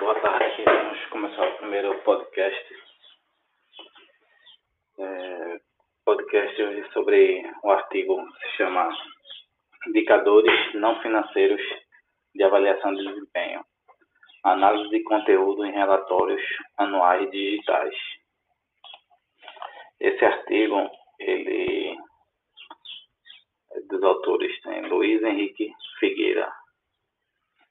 [0.00, 2.74] Boa tarde, vamos começar o primeiro podcast.
[4.98, 5.60] É,
[6.04, 8.88] podcast hoje sobre o artigo que se chama
[9.86, 11.60] Indicadores não financeiros
[12.34, 13.64] de avaliação de desempenho.
[14.42, 16.42] Análise de conteúdo em relatórios
[16.76, 17.94] anuais digitais.
[20.00, 20.90] Esse artigo,
[21.20, 21.96] ele
[23.72, 26.52] é dos autores tem Luiz Henrique Figueira,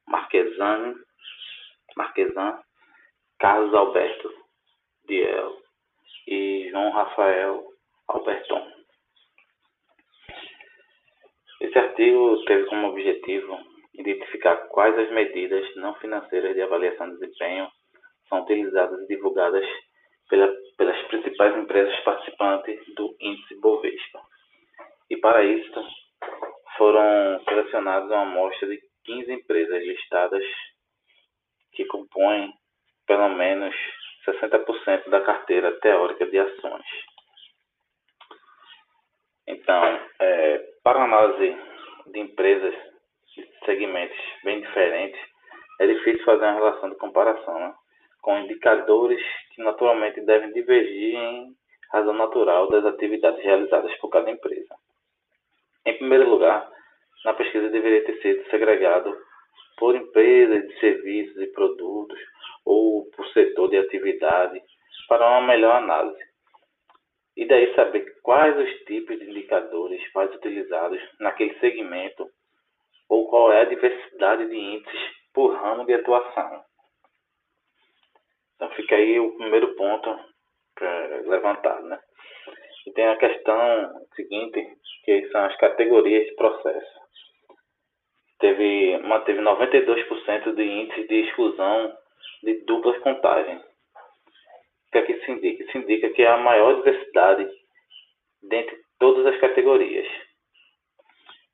[0.07, 0.95] Marquesani
[1.95, 2.59] Marquesan,
[3.39, 4.33] Carlos Alberto
[5.07, 5.57] Diel
[6.27, 7.63] e João Rafael
[8.07, 8.71] Alberton.
[11.61, 13.57] Esse artigo teve como objetivo
[13.93, 17.69] identificar quais as medidas não financeiras de avaliação de desempenho
[18.27, 19.65] são utilizadas e divulgadas
[20.29, 24.21] pela, pelas principais empresas participantes do índice Bovespa.
[25.09, 25.85] E para isso
[26.77, 30.43] foram selecionadas uma amostra de 15 empresas listadas
[32.13, 32.53] compõem
[33.07, 33.75] pelo menos
[34.25, 36.85] 60% da carteira teórica de ações.
[39.47, 41.57] Então, é, para análise
[42.07, 42.73] de empresas
[43.35, 45.19] de segmentos bem diferentes,
[45.81, 47.73] é difícil fazer uma relação de comparação né,
[48.21, 49.21] com indicadores
[49.53, 51.53] que naturalmente devem divergir em
[51.91, 54.75] razão natural das atividades realizadas por cada empresa.
[55.85, 56.71] Em primeiro lugar,
[57.25, 59.17] na pesquisa deveria ter sido segregado
[59.77, 62.19] por empresas de serviços e produtos
[62.65, 64.61] ou por setor de atividade
[65.07, 66.23] para uma melhor análise.
[67.35, 72.29] E daí saber quais os tipos de indicadores mais utilizados naquele segmento
[73.09, 75.01] ou qual é a diversidade de índices
[75.33, 76.63] por ramo de atuação.
[78.55, 80.17] Então fica aí o primeiro ponto
[80.75, 81.99] para levantar, né?
[82.85, 87.02] E tem a questão seguinte, que são as categorias de processo
[88.43, 91.97] teve, manteve 92% de índice de exclusão
[92.43, 93.61] de duplas contagens.
[93.61, 95.63] O que é que isso indica?
[95.63, 97.49] Isso indica que há a maior diversidade
[98.41, 100.05] dentre todas as categorias.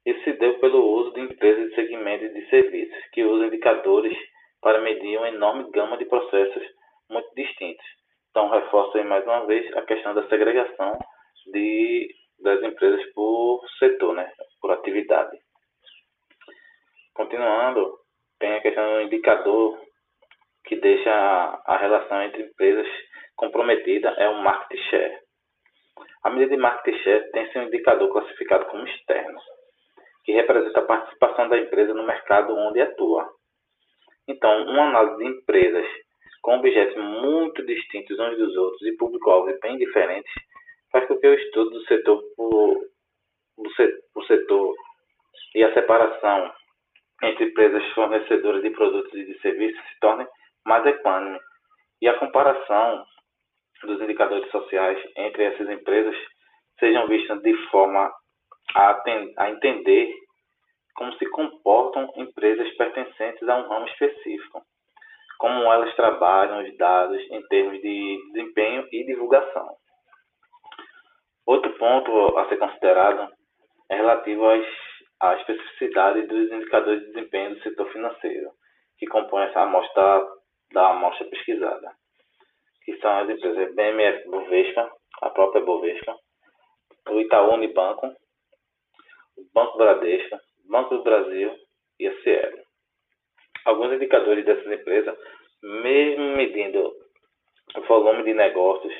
[0.04, 4.18] Isso se deu pelo uso de empresas de segmentos de serviços, que usam indicadores
[4.60, 6.64] para medir uma enorme gama de processos
[7.08, 7.86] muito distintos.
[8.32, 10.98] Então, reforço aí mais uma vez a questão da segregação
[11.54, 15.38] de, das empresas por setor, né, por atividade.
[17.20, 18.00] Continuando,
[18.40, 19.78] tem a questão do indicador
[20.64, 22.88] que deixa a relação entre empresas
[23.36, 25.18] comprometida é o market share.
[26.24, 29.38] A medida de market share tem seu indicador classificado como externo,
[30.24, 33.30] que representa a participação da empresa no mercado onde atua.
[34.26, 35.88] Então, uma análise de empresas
[36.42, 40.32] com objetos muito distintos uns dos outros e público-alvo bem diferentes
[40.90, 42.80] faz com que o estudo do setor por,
[43.58, 44.76] do setor, setor
[45.56, 46.54] e a separação
[47.24, 50.26] entre empresas fornecedoras de produtos e de serviços se torne
[50.66, 51.40] mais equânime
[52.02, 53.06] e a comparação
[53.84, 56.16] dos indicadores sociais entre essas empresas
[56.80, 58.12] sejam vistas de forma
[58.76, 59.04] a,
[59.38, 60.14] a entender
[60.96, 64.62] como se comportam empresas pertencentes a um ramo específico,
[65.38, 69.70] como elas trabalham os dados em termos de desempenho e divulgação.
[71.46, 73.32] Outro ponto a ser considerado
[73.90, 74.89] é relativo às
[75.22, 78.52] a especificidade dos indicadores de desempenho do setor financeiro,
[78.98, 80.28] que compõem essa amostra
[80.72, 81.92] da amostra pesquisada,
[82.84, 84.92] que são as empresas BMF Bovespa,
[85.22, 86.16] a própria Bovespa,
[87.10, 88.08] o Itaú Unibanco,
[89.38, 90.38] o Banco Bradesco,
[90.70, 91.56] Banco do Brasil
[92.00, 92.60] e a Cielo.
[93.66, 95.18] Alguns indicadores dessas empresas,
[95.62, 96.94] mesmo medindo
[97.76, 98.94] o volume de negócios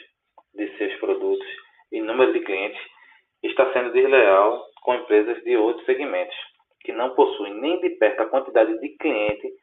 [0.54, 1.48] de seus produtos
[1.92, 2.80] e número de clientes,
[3.44, 6.36] está sendo desleal com empresas de outros segmentos,
[6.82, 9.54] que não possuem nem de perto a quantidade de cliente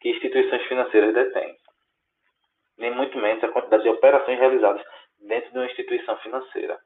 [0.00, 1.56] que instituições financeiras detêm,
[2.78, 4.82] nem muito menos a quantidade de operações realizadas
[5.20, 6.78] dentro de uma instituição financeira.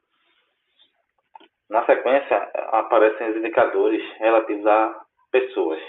[1.70, 2.36] Na sequência,
[2.72, 5.82] aparecem os indicadores relativos a pessoas.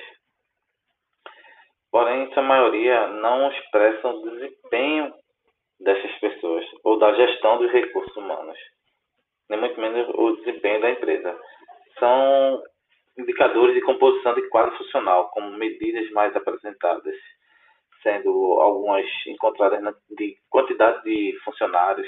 [1.92, 5.14] Porém, sua maioria não expressam o desempenho
[5.80, 8.58] dessas pessoas ou da gestão dos recursos humanos,
[9.50, 11.38] nem muito menos o desempenho da empresa
[12.00, 12.64] são
[13.18, 17.16] indicadores de composição de quadro funcional, como medidas mais apresentadas,
[18.04, 22.08] sendo algumas encontradas de quantidade de funcionários,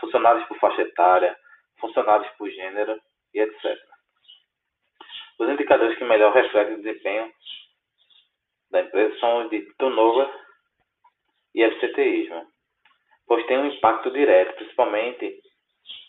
[0.00, 1.36] funcionários por faixa etária,
[1.78, 2.98] funcionários por gênero
[3.34, 3.78] e etc.
[5.38, 7.32] Os indicadores que melhor refletem o desempenho
[8.70, 10.28] da empresa são os de turnover
[11.54, 12.46] e absenteísmo,
[13.26, 15.40] pois têm um impacto direto, principalmente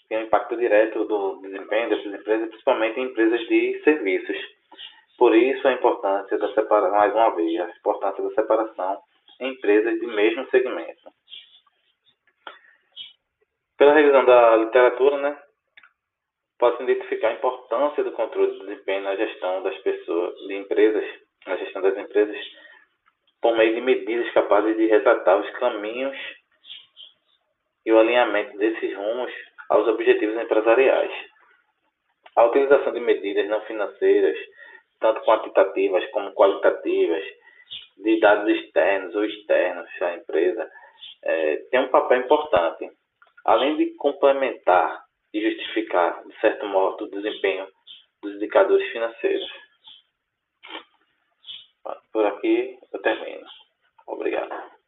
[0.10, 4.38] tem um impacto direto do desempenho dessas empresas, principalmente em empresas de serviços.
[5.18, 9.02] Por isso a importância da separação, mais uma vez, a importância da separação
[9.40, 11.10] em empresas de mesmo segmento.
[13.78, 15.38] Pela revisão da literatura, né,
[16.58, 21.06] pode-se identificar a importância do controle de desempenho na gestão das pessoas, de empresas,
[21.46, 22.38] na gestão das empresas,
[23.42, 26.18] por meio de medidas capazes de retratar os caminhos
[27.86, 29.32] e o alinhamento desses rumos
[29.70, 31.12] aos objetivos empresariais.
[32.36, 34.38] A utilização de medidas não financeiras,
[35.00, 37.24] tanto quantitativas como qualitativas,
[37.98, 40.70] de dados externos ou externos à empresa,
[41.24, 42.90] é, tem um papel importante.
[43.46, 47.68] Além de complementar e justificar, de certo modo, o desempenho
[48.22, 49.50] dos indicadores financeiros.
[52.12, 53.46] Por aqui eu termino.
[54.08, 54.79] Obrigado.